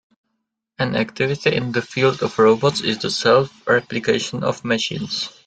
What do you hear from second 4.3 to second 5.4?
of machines.